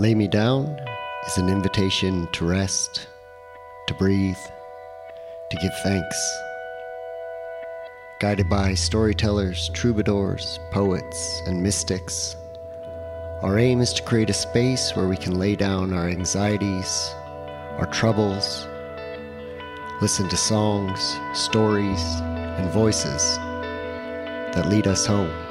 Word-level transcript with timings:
Lay 0.00 0.14
Me 0.14 0.28
Down 0.28 0.78
is 1.26 1.38
an 1.38 1.48
invitation 1.48 2.28
to 2.30 2.46
rest, 2.46 3.08
to 3.88 3.94
breathe, 3.94 4.36
to 5.50 5.56
give 5.56 5.72
thanks. 5.82 6.38
Guided 8.20 8.48
by 8.48 8.74
storytellers, 8.74 9.70
troubadours, 9.70 10.60
poets, 10.70 11.42
and 11.46 11.60
mystics, 11.60 12.36
our 13.42 13.58
aim 13.58 13.80
is 13.80 13.92
to 13.94 14.04
create 14.04 14.30
a 14.30 14.34
space 14.34 14.94
where 14.94 15.08
we 15.08 15.16
can 15.16 15.36
lay 15.36 15.56
down 15.56 15.92
our 15.92 16.06
anxieties, 16.06 17.12
our 17.78 17.88
troubles, 17.92 18.68
listen 20.00 20.28
to 20.28 20.36
songs, 20.36 21.16
stories, 21.34 22.04
and 22.20 22.70
voices 22.70 23.36
that 24.54 24.68
lead 24.68 24.86
us 24.86 25.04
home. 25.04 25.47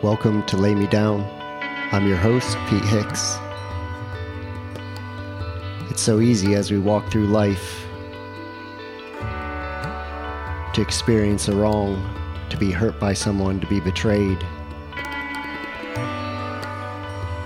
Welcome 0.00 0.46
to 0.46 0.56
Lay 0.56 0.76
Me 0.76 0.86
Down. 0.86 1.24
I'm 1.90 2.06
your 2.06 2.18
host, 2.18 2.56
Pete 2.68 2.84
Hicks. 2.84 3.36
It's 5.90 6.00
so 6.00 6.20
easy 6.20 6.54
as 6.54 6.70
we 6.70 6.78
walk 6.78 7.10
through 7.10 7.26
life 7.26 7.84
to 10.72 10.80
experience 10.80 11.48
a 11.48 11.56
wrong, 11.56 12.14
to 12.48 12.56
be 12.56 12.70
hurt 12.70 13.00
by 13.00 13.12
someone, 13.12 13.58
to 13.58 13.66
be 13.66 13.80
betrayed. 13.80 14.40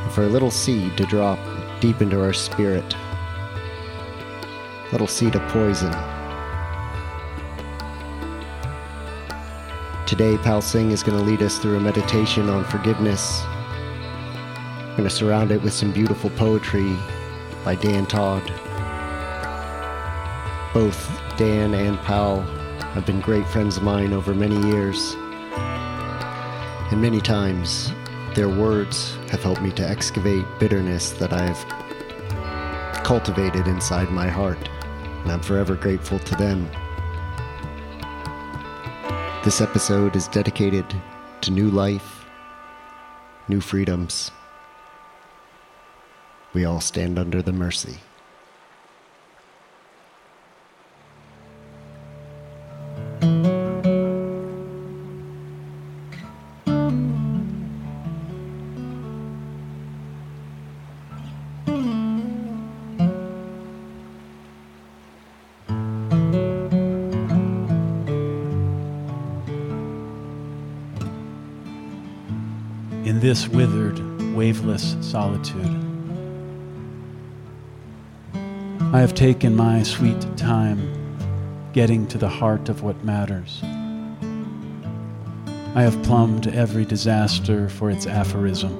And 0.02 0.12
for 0.12 0.24
a 0.24 0.28
little 0.28 0.50
seed 0.50 0.98
to 0.98 1.06
drop 1.06 1.38
deep 1.80 2.02
into 2.02 2.22
our 2.22 2.34
spirit, 2.34 2.94
little 4.92 5.06
seed 5.06 5.36
of 5.36 5.48
poison. 5.48 5.90
Today, 10.12 10.36
Pal 10.36 10.60
Singh 10.60 10.90
is 10.90 11.02
going 11.02 11.16
to 11.16 11.24
lead 11.24 11.40
us 11.40 11.56
through 11.56 11.78
a 11.78 11.80
meditation 11.80 12.50
on 12.50 12.64
forgiveness. 12.64 13.40
We're 13.46 14.96
going 14.98 15.04
to 15.04 15.10
surround 15.10 15.50
it 15.50 15.62
with 15.62 15.72
some 15.72 15.90
beautiful 15.90 16.28
poetry 16.28 16.98
by 17.64 17.76
Dan 17.76 18.04
Todd. 18.04 18.42
Both 20.74 21.10
Dan 21.38 21.72
and 21.72 21.98
Pal 22.00 22.42
have 22.92 23.06
been 23.06 23.22
great 23.22 23.46
friends 23.46 23.78
of 23.78 23.84
mine 23.84 24.12
over 24.12 24.34
many 24.34 24.60
years. 24.68 25.14
And 26.90 27.00
many 27.00 27.22
times, 27.22 27.90
their 28.34 28.50
words 28.50 29.14
have 29.30 29.42
helped 29.42 29.62
me 29.62 29.70
to 29.70 29.88
excavate 29.88 30.44
bitterness 30.58 31.12
that 31.12 31.32
I've 31.32 31.64
cultivated 33.02 33.66
inside 33.66 34.10
my 34.10 34.28
heart. 34.28 34.68
And 35.22 35.32
I'm 35.32 35.40
forever 35.40 35.74
grateful 35.74 36.18
to 36.18 36.34
them. 36.34 36.68
This 39.44 39.60
episode 39.60 40.14
is 40.14 40.28
dedicated 40.28 40.86
to 41.40 41.50
new 41.50 41.68
life, 41.68 42.26
new 43.48 43.60
freedoms. 43.60 44.30
We 46.54 46.64
all 46.64 46.80
stand 46.80 47.18
under 47.18 47.42
the 47.42 47.52
mercy. 47.52 47.96
This 73.22 73.46
withered, 73.46 74.00
waveless 74.34 74.96
solitude. 75.00 75.78
I 78.92 78.98
have 78.98 79.14
taken 79.14 79.54
my 79.54 79.84
sweet 79.84 80.36
time 80.36 80.80
getting 81.72 82.08
to 82.08 82.18
the 82.18 82.28
heart 82.28 82.68
of 82.68 82.82
what 82.82 83.04
matters. 83.04 83.60
I 85.76 85.82
have 85.82 86.02
plumbed 86.02 86.48
every 86.48 86.84
disaster 86.84 87.68
for 87.68 87.92
its 87.92 88.08
aphorism. 88.08 88.74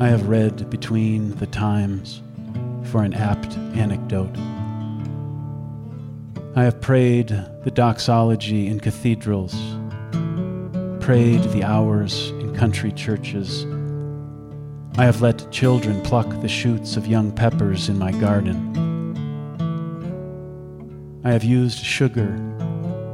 I 0.00 0.08
have 0.08 0.26
read 0.28 0.68
between 0.68 1.30
the 1.36 1.46
times 1.46 2.22
for 2.90 3.04
an 3.04 3.14
apt 3.14 3.56
anecdote. 3.76 4.36
I 6.56 6.64
have 6.64 6.80
prayed 6.80 7.28
the 7.62 7.70
doxology 7.70 8.66
in 8.66 8.80
cathedrals 8.80 9.75
prayed 11.06 11.42
the 11.52 11.62
hours 11.62 12.30
in 12.30 12.52
country 12.56 12.90
churches. 12.90 13.64
I 14.98 15.04
have 15.04 15.22
let 15.22 15.52
children 15.52 16.02
pluck 16.02 16.28
the 16.42 16.48
shoots 16.48 16.96
of 16.96 17.06
young 17.06 17.30
peppers 17.30 17.88
in 17.88 17.96
my 17.96 18.10
garden. 18.10 18.58
I 21.22 21.30
have 21.30 21.44
used 21.44 21.78
sugar 21.78 22.32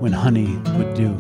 when 0.01 0.11
honey 0.11 0.57
would 0.79 0.95
do. 0.95 1.13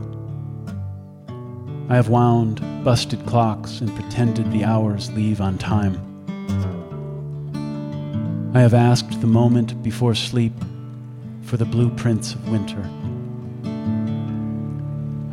I 1.91 1.95
have 1.95 2.09
wound 2.09 2.63
busted 2.83 3.27
clocks 3.27 3.83
and 3.83 3.95
pretended 3.95 4.51
the 4.51 4.65
hours 4.65 5.13
leave 5.13 5.43
on 5.43 5.59
time. 5.59 6.01
I 8.55 8.61
have 8.61 8.73
asked 8.73 9.21
the 9.21 9.27
moment 9.27 9.83
before 9.83 10.15
sleep 10.15 10.55
for 11.43 11.59
the 11.59 11.67
blueprints 11.67 12.33
of 12.33 12.51
winter. 12.51 12.83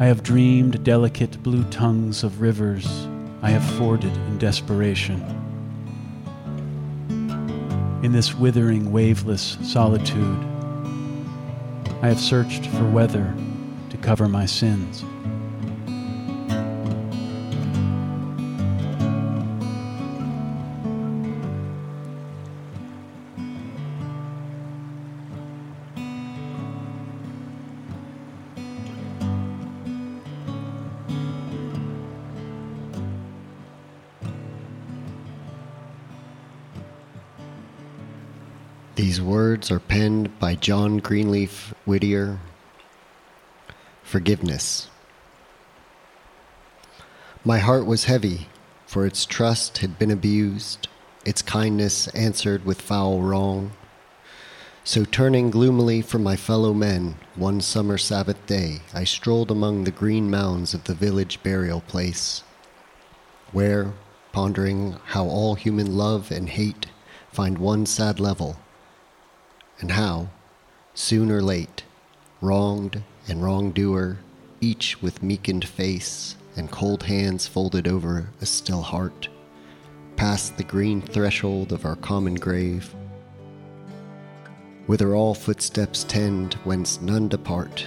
I 0.01 0.05
have 0.05 0.23
dreamed 0.23 0.81
delicate 0.85 1.43
blue 1.43 1.65
tongues 1.65 2.23
of 2.23 2.39
rivers 2.39 2.87
I 3.41 3.49
have 3.49 3.77
forded 3.77 4.15
in 4.15 4.37
desperation. 4.37 5.21
In 8.01 8.13
this 8.13 8.33
withering, 8.33 8.93
waveless 8.93 9.57
solitude, 9.61 10.39
I 12.01 12.07
have 12.07 12.19
searched 12.19 12.65
for 12.67 12.89
weather 12.89 13.35
to 13.89 13.97
cover 13.97 14.29
my 14.29 14.45
sins. 14.45 15.03
These 38.99 39.21
words 39.21 39.71
are 39.71 39.79
penned 39.79 40.37
by 40.39 40.55
John 40.55 40.97
Greenleaf 40.97 41.73
Whittier. 41.85 42.37
Forgiveness. 44.03 44.89
My 47.45 47.59
heart 47.59 47.85
was 47.85 48.11
heavy, 48.11 48.49
for 48.85 49.05
its 49.05 49.25
trust 49.25 49.77
had 49.77 49.97
been 49.97 50.11
abused, 50.11 50.89
its 51.23 51.41
kindness 51.41 52.09
answered 52.09 52.65
with 52.65 52.81
foul 52.81 53.21
wrong. 53.21 53.71
So, 54.83 55.05
turning 55.05 55.49
gloomily 55.49 56.01
from 56.01 56.21
my 56.21 56.35
fellow 56.35 56.73
men, 56.73 57.15
one 57.35 57.61
summer 57.61 57.97
Sabbath 57.97 58.45
day, 58.47 58.81
I 58.93 59.05
strolled 59.05 59.49
among 59.49 59.85
the 59.85 59.91
green 59.91 60.29
mounds 60.29 60.73
of 60.73 60.83
the 60.83 60.93
village 60.93 61.41
burial 61.41 61.79
place, 61.79 62.43
where, 63.53 63.93
pondering 64.33 64.97
how 65.05 65.23
all 65.23 65.55
human 65.55 65.95
love 65.95 66.31
and 66.31 66.49
hate 66.49 66.87
find 67.31 67.59
one 67.59 67.85
sad 67.85 68.19
level, 68.19 68.57
and 69.79 69.91
how, 69.91 70.29
soon 70.93 71.31
or 71.31 71.41
late, 71.41 71.83
wronged 72.41 73.03
and 73.27 73.43
wrongdoer, 73.43 74.17
each 74.61 75.01
with 75.01 75.23
meekened 75.23 75.67
face 75.67 76.35
and 76.55 76.71
cold 76.71 77.03
hands 77.03 77.47
folded 77.47 77.87
over 77.87 78.29
a 78.41 78.45
still 78.45 78.81
heart, 78.81 79.29
pass 80.15 80.49
the 80.49 80.63
green 80.63 81.01
threshold 81.01 81.71
of 81.71 81.85
our 81.85 81.95
common 81.95 82.35
grave, 82.35 82.93
whither 84.87 85.15
all 85.15 85.33
footsteps 85.33 86.03
tend 86.03 86.55
whence 86.65 86.99
none 87.01 87.27
depart. 87.27 87.85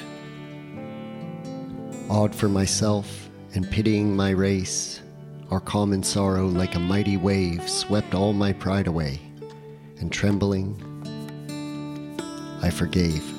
Awed 2.09 2.35
for 2.35 2.49
myself 2.49 3.29
and 3.55 3.71
pitying 3.71 4.15
my 4.15 4.31
race, 4.31 5.01
our 5.51 5.61
common 5.61 6.03
sorrow 6.03 6.47
like 6.47 6.75
a 6.75 6.81
mighty 6.81 7.17
wave 7.17 7.69
swept 7.69 8.15
all 8.15 8.33
my 8.33 8.53
pride 8.53 8.87
away, 8.87 9.21
and 9.99 10.11
trembling, 10.11 10.83
I 12.65 12.71
forgave. 12.71 13.32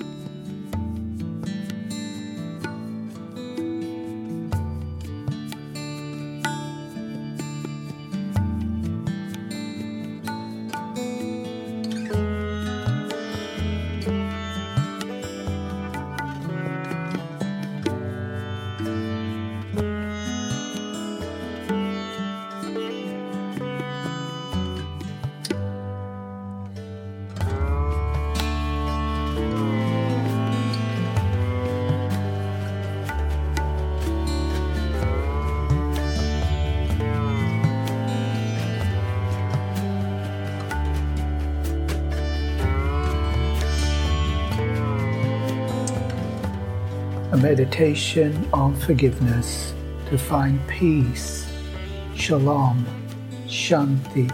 Meditation 47.43 48.47
on 48.53 48.73
forgiveness 48.73 49.73
to 50.09 50.17
find 50.17 50.65
peace, 50.69 51.45
shalom, 52.15 52.85
shanti, 53.47 54.31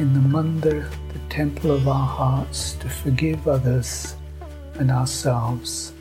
in 0.00 0.12
the 0.14 0.18
mandir, 0.18 0.90
the 1.12 1.18
temple 1.30 1.70
of 1.70 1.86
our 1.86 2.08
hearts, 2.08 2.72
to 2.72 2.88
forgive 2.88 3.46
others 3.46 4.16
and 4.80 4.90
ourselves. 4.90 5.92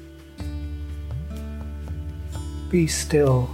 Be 2.72 2.88
still 2.88 3.48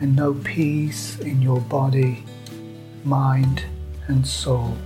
and 0.00 0.16
know 0.16 0.34
peace 0.42 1.20
in 1.20 1.40
your 1.40 1.60
body, 1.60 2.24
mind, 3.04 3.62
and 4.08 4.26
soul. 4.26 4.76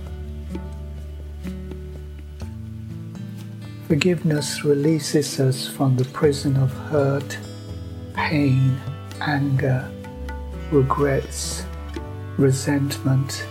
Forgiveness 3.87 4.65
releases 4.65 5.39
us 5.39 5.65
from 5.65 5.95
the 5.95 6.03
prison 6.03 6.57
of 6.57 6.73
hurt, 6.89 7.37
pain, 8.13 8.77
anger, 9.21 9.89
regrets, 10.73 11.63
resentment, 12.37 13.45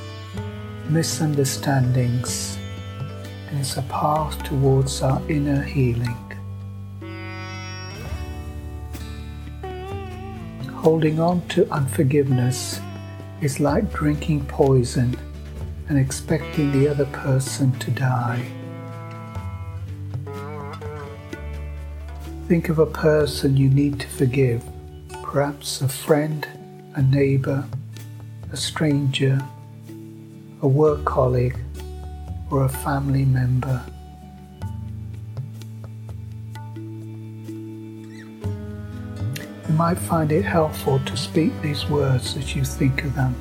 misunderstandings, 0.91 2.59
and 3.49 3.61
is 3.61 3.79
a 3.79 3.83
path 3.85 4.43
towards 4.43 5.01
our 5.01 5.23
inner 5.31 5.63
healing. 5.63 6.19
Holding 10.75 11.19
on 11.19 11.49
to 11.49 11.67
unforgiveness 11.73 12.79
is 13.41 13.59
like 13.59 13.91
drinking 13.91 14.45
poison 14.45 15.17
and 15.89 15.97
expecting 15.97 16.73
the 16.73 16.89
other 16.89 17.07
person 17.07 17.73
to 17.79 17.91
die. 17.91 18.47
Think 22.49 22.69
of 22.69 22.79
a 22.79 22.87
person 22.87 23.57
you 23.57 23.69
need 23.69 23.99
to 23.99 24.07
forgive, 24.07 24.63
perhaps 25.25 25.81
a 25.81 25.89
friend, 25.89 26.47
a 26.95 27.03
neighbor, 27.03 27.67
a 28.53 28.57
stranger, 28.57 29.45
a 30.63 30.69
work 30.69 31.05
colleague, 31.05 31.59
or 32.49 32.65
a 32.65 32.69
family 32.69 33.25
member. 33.25 33.85
You 39.69 39.75
might 39.75 39.99
find 39.99 40.31
it 40.31 40.45
helpful 40.45 41.01
to 41.01 41.17
speak 41.17 41.51
these 41.63 41.89
words 41.89 42.37
as 42.37 42.55
you 42.55 42.65
think 42.65 43.03
of 43.03 43.17
them. 43.17 43.35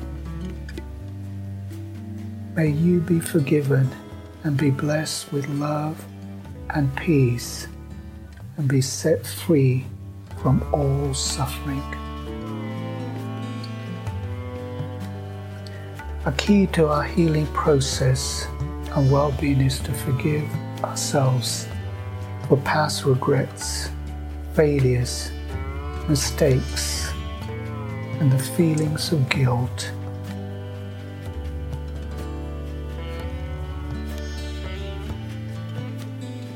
May 2.56 2.70
you 2.70 2.98
be 2.98 3.20
forgiven 3.20 3.88
and 4.42 4.56
be 4.56 4.70
blessed 4.70 5.32
with 5.32 5.48
love 5.48 6.04
and 6.70 6.94
peace 6.96 7.68
and 8.56 8.68
be 8.68 8.80
set 8.80 9.26
free 9.26 9.84
from 10.40 10.62
all 10.72 11.12
suffering. 11.12 11.82
A 16.24 16.32
key 16.32 16.66
to 16.68 16.88
our 16.88 17.04
healing 17.04 17.46
process 17.48 18.46
and 18.94 19.10
well 19.12 19.32
being 19.40 19.60
is 19.60 19.78
to 19.80 19.92
forgive 19.92 20.48
ourselves 20.82 21.68
for 22.48 22.56
past 22.58 23.04
regrets, 23.04 23.90
failures, 24.54 25.30
mistakes, 26.08 27.12
and 28.20 28.32
the 28.32 28.38
feelings 28.38 29.12
of 29.12 29.28
guilt. 29.28 29.92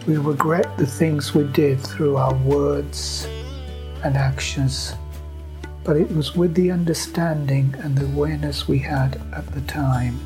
We 0.06 0.16
regret 0.16 0.78
the 0.78 0.86
things 0.86 1.34
we 1.34 1.44
did 1.44 1.78
through 1.78 2.16
our 2.16 2.34
words 2.34 3.28
and 4.02 4.16
actions, 4.16 4.94
but 5.84 5.96
it 5.96 6.10
was 6.16 6.34
with 6.34 6.54
the 6.54 6.70
understanding 6.70 7.74
and 7.80 7.96
the 7.96 8.06
awareness 8.06 8.66
we 8.66 8.78
had 8.78 9.20
at 9.34 9.46
the 9.52 9.60
time. 9.62 10.18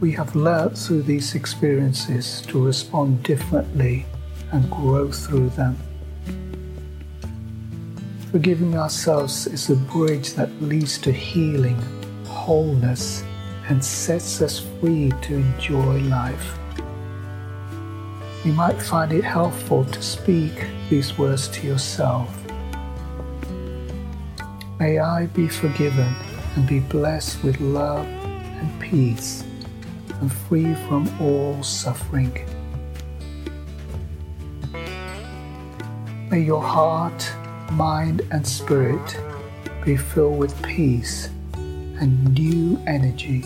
We 0.00 0.12
have 0.12 0.36
learnt 0.36 0.78
through 0.78 1.02
these 1.02 1.34
experiences 1.34 2.42
to 2.42 2.64
respond 2.64 3.24
differently 3.24 4.06
and 4.52 4.70
grow 4.70 5.10
through 5.10 5.50
them. 5.50 5.76
Forgiving 8.30 8.78
ourselves 8.78 9.48
is 9.48 9.68
a 9.70 9.76
bridge 9.76 10.34
that 10.34 10.50
leads 10.62 10.98
to 10.98 11.10
healing, 11.10 11.80
wholeness, 12.26 13.24
and 13.68 13.84
sets 13.84 14.40
us 14.40 14.60
free 14.80 15.12
to 15.22 15.34
enjoy 15.34 15.98
life. 16.02 16.58
You 18.44 18.52
might 18.52 18.82
find 18.82 19.12
it 19.12 19.22
helpful 19.22 19.84
to 19.84 20.02
speak 20.02 20.66
these 20.90 21.16
words 21.16 21.46
to 21.48 21.64
yourself. 21.64 22.28
May 24.80 24.98
I 24.98 25.26
be 25.26 25.46
forgiven 25.46 26.12
and 26.56 26.66
be 26.66 26.80
blessed 26.80 27.44
with 27.44 27.60
love 27.60 28.04
and 28.04 28.80
peace 28.80 29.44
and 30.20 30.32
free 30.32 30.74
from 30.88 31.08
all 31.20 31.62
suffering. 31.62 32.36
May 36.28 36.40
your 36.40 36.62
heart, 36.62 37.32
mind, 37.70 38.22
and 38.32 38.44
spirit 38.44 39.16
be 39.84 39.96
filled 39.96 40.38
with 40.38 40.60
peace 40.62 41.28
and 41.54 42.34
new 42.34 42.82
energy 42.88 43.44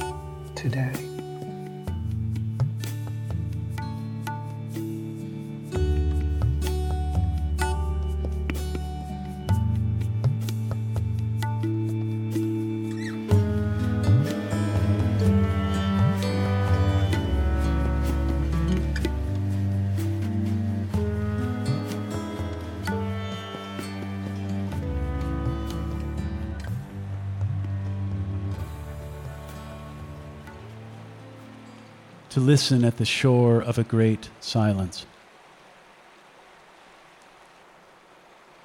today. 0.55 1.06
To 32.37 32.41
listen 32.41 32.85
at 32.85 32.99
the 32.99 33.05
shore 33.07 33.63
of 33.63 33.79
a 33.79 33.83
great 33.83 34.29
silence. 34.41 35.07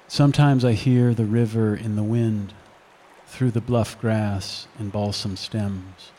Sometimes 0.06 0.62
I 0.62 0.72
hear 0.72 1.14
the 1.14 1.24
river 1.24 1.74
in 1.74 1.96
the 1.96 2.02
wind 2.02 2.52
through 3.26 3.50
the 3.52 3.62
bluff 3.62 3.98
grass 3.98 4.66
and 4.78 4.92
balsam 4.92 5.36
stems, 5.36 6.12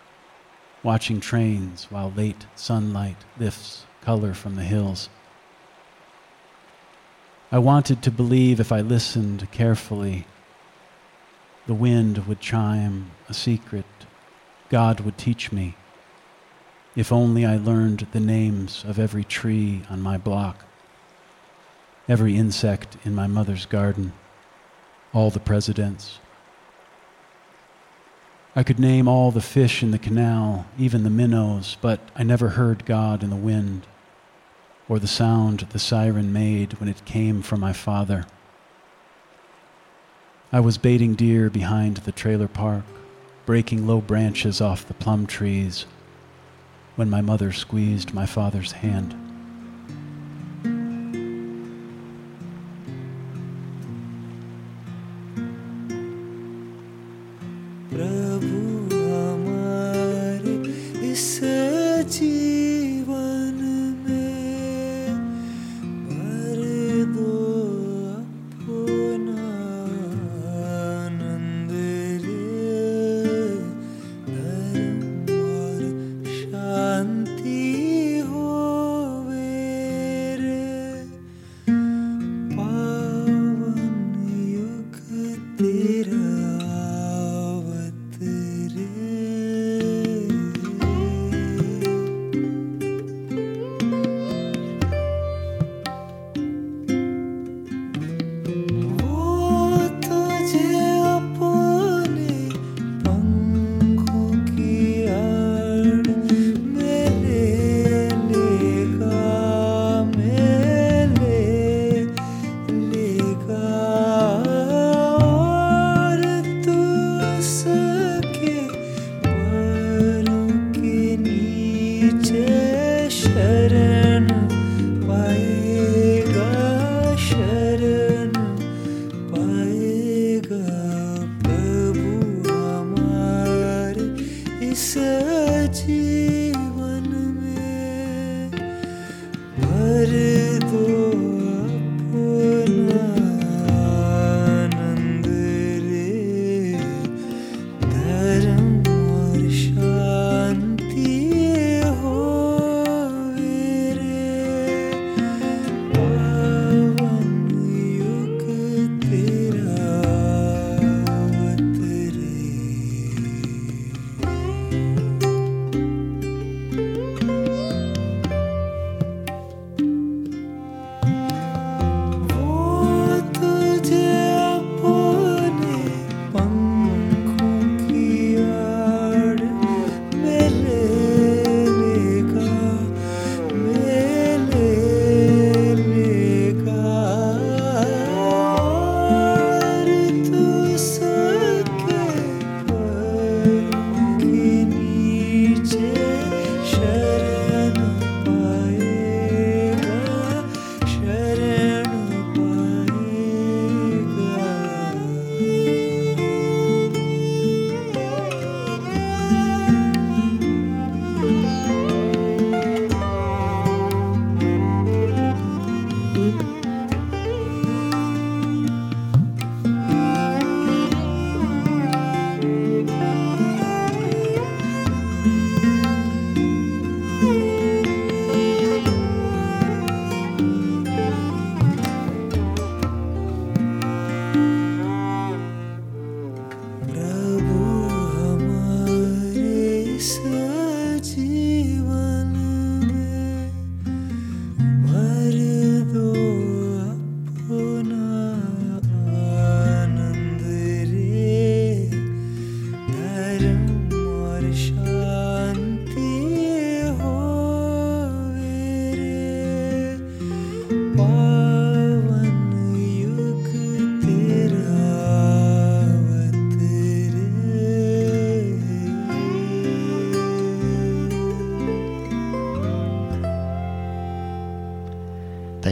watching 0.82 1.20
trains 1.20 1.92
while 1.92 2.12
late 2.18 2.48
sunlight 2.56 3.18
lifts 3.38 3.86
color 4.02 4.34
from 4.34 4.56
the 4.56 4.64
hills. 4.64 5.08
I 7.52 7.60
wanted 7.60 8.02
to 8.02 8.10
believe 8.10 8.60
if 8.60 8.72
I 8.72 8.82
listened 8.82 9.48
carefully, 9.52 10.26
the 11.68 11.76
wind 11.76 12.26
would 12.26 12.40
chime 12.40 13.12
a 13.30 13.34
secret 13.36 13.86
God 14.70 15.02
would 15.02 15.20
teach 15.20 15.52
me 15.52 15.76
if 16.96 17.12
only 17.12 17.46
I 17.46 17.58
learned 17.58 18.08
the 18.12 18.20
names 18.20 18.84
of 18.88 19.00
every 19.00 19.24
tree 19.24 19.82
on 19.90 20.02
my 20.02 20.18
block, 20.18 20.66
every 22.08 22.36
insect 22.38 22.98
in 23.04 23.16
my 23.16 23.28
mother's 23.28 23.66
garden, 23.66 24.14
all 25.14 25.30
the 25.30 25.40
presidents. 25.40 26.20
I 28.56 28.62
could 28.62 28.80
name 28.80 29.08
all 29.08 29.32
the 29.32 29.42
fish 29.42 29.82
in 29.82 29.90
the 29.90 29.98
canal, 29.98 30.68
even 30.78 31.04
the 31.04 31.10
minnows, 31.10 31.78
but 31.82 32.00
I 32.16 32.22
never 32.22 32.50
heard 32.50 32.86
God 32.86 33.24
in 33.24 33.32
the 33.32 33.36
wind 33.36 33.88
or 34.88 35.00
the 35.00 35.08
sound 35.08 35.62
the 35.72 35.80
siren 35.80 36.32
made 36.32 36.74
when 36.74 36.90
it 36.90 37.06
came 37.06 37.42
from 37.42 37.60
my 37.60 37.74
father. 37.74 38.26
I 40.52 40.60
was 40.60 40.78
baiting 40.78 41.16
deer 41.16 41.50
behind 41.50 41.98
the 41.98 42.12
trailer 42.12 42.48
park, 42.48 42.84
breaking 43.48 43.88
low 43.88 44.02
branches 44.02 44.62
off 44.62 44.88
the 44.88 44.94
plum 44.94 45.26
trees 45.26 45.88
when 46.96 47.10
my 47.10 47.22
mother 47.22 47.52
squeezed 47.52 48.14
my 48.14 48.26
father's 48.26 48.72
hand. 48.72 49.23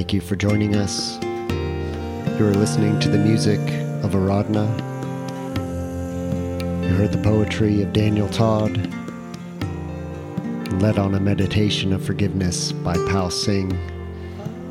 Thank 0.02 0.14
you 0.14 0.22
for 0.22 0.36
joining 0.36 0.76
us. 0.76 1.22
You 1.22 2.48
are 2.48 2.56
listening 2.56 3.00
to 3.02 3.08
the 3.08 3.20
music 3.20 3.60
of 4.04 4.14
Aradhana. 4.14 4.66
You 6.82 6.96
heard 6.96 7.12
the 7.12 7.22
poetry 7.22 7.84
of 7.84 7.94
Daniel 7.94 8.28
Todd, 8.28 8.78
led 10.82 10.98
on 10.98 11.14
a 11.14 11.20
meditation 11.20 11.94
of 11.94 12.04
forgiveness 12.04 12.72
by 12.72 12.96
Pal 13.10 13.30
Singh. 13.30 13.78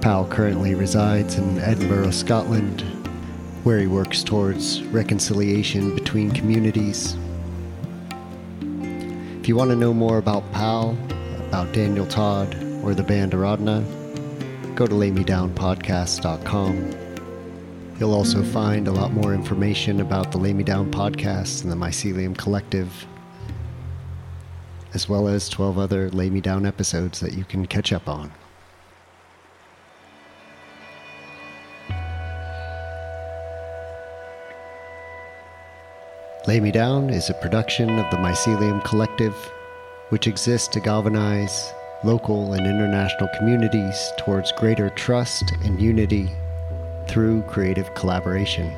Pal 0.00 0.26
currently 0.26 0.74
resides 0.74 1.36
in 1.36 1.60
Edinburgh, 1.60 2.10
Scotland, 2.10 2.80
where 3.62 3.78
he 3.78 3.86
works 3.86 4.24
towards 4.24 4.82
reconciliation 4.86 5.94
between 5.94 6.32
communities. 6.32 7.16
If 9.38 9.46
you 9.46 9.54
want 9.54 9.70
to 9.70 9.76
know 9.76 9.94
more 9.94 10.18
about 10.18 10.50
Pal, 10.50 10.98
about 11.46 11.72
Daniel 11.72 12.06
Todd, 12.06 12.52
or 12.82 12.96
the 12.96 13.04
band 13.04 13.30
Aradhana, 13.30 13.99
go 14.80 14.86
to 14.86 14.94
laymedownpodcast.com. 14.94 16.94
You'll 17.98 18.14
also 18.14 18.42
find 18.42 18.88
a 18.88 18.92
lot 18.92 19.12
more 19.12 19.34
information 19.34 20.00
about 20.00 20.32
the 20.32 20.38
Lay 20.38 20.54
Me 20.54 20.64
Down 20.64 20.90
podcast 20.90 21.62
and 21.62 21.70
the 21.70 21.76
Mycelium 21.76 22.34
Collective, 22.34 23.04
as 24.94 25.06
well 25.06 25.28
as 25.28 25.50
12 25.50 25.76
other 25.76 26.08
Lay 26.12 26.30
Me 26.30 26.40
Down 26.40 26.64
episodes 26.64 27.20
that 27.20 27.34
you 27.34 27.44
can 27.44 27.66
catch 27.66 27.92
up 27.92 28.08
on. 28.08 28.32
Lay 36.48 36.58
Me 36.58 36.70
Down 36.70 37.10
is 37.10 37.28
a 37.28 37.34
production 37.34 37.98
of 37.98 38.10
the 38.10 38.16
Mycelium 38.16 38.82
Collective, 38.82 39.34
which 40.08 40.26
exists 40.26 40.68
to 40.68 40.80
galvanize 40.80 41.70
local 42.02 42.54
and 42.54 42.66
international 42.66 43.28
communities 43.36 44.12
towards 44.18 44.52
greater 44.52 44.88
trust 44.90 45.52
and 45.64 45.80
unity 45.80 46.30
through 47.06 47.42
creative 47.42 47.94
collaboration. 47.94 48.72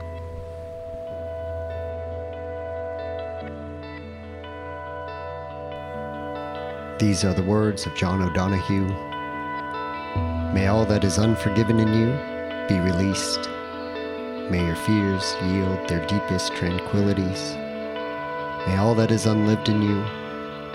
These 6.99 7.25
are 7.25 7.35
the 7.35 7.45
words 7.47 7.87
of 7.87 7.95
John 7.95 8.23
O'Donohue. 8.23 8.89
May 10.53 10.67
all 10.67 10.85
that 10.87 11.05
is 11.05 11.19
unforgiven 11.19 11.79
in 11.79 11.89
you 11.95 12.69
be 12.69 12.81
released. 12.81 13.49
May 14.51 14.67
your 14.67 14.77
fears 14.77 15.37
yield 15.45 15.89
their 15.89 16.05
deepest 16.07 16.53
tranquillities. 16.55 17.55
May 18.67 18.77
all 18.79 18.97
that 18.97 19.13
is 19.13 19.27
unlived 19.27 19.69
in 19.69 19.81
you 19.81 20.05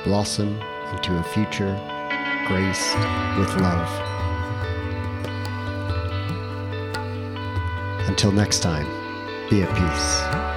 blossom 0.06 0.62
into 0.94 1.18
a 1.18 1.24
future 1.24 1.76
graced 2.48 2.96
with 3.38 3.54
love. 3.58 3.90
Until 8.08 8.32
next 8.32 8.62
time, 8.62 8.88
be 9.50 9.64
at 9.64 9.76
peace. 9.76 10.57